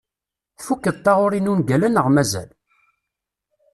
Tfukkeḍ 0.57 0.95
taɣuri 1.03 1.39
n 1.41 1.51
ungal-a 1.51 1.89
neɣ 1.89 2.07
mazal? 2.15 2.49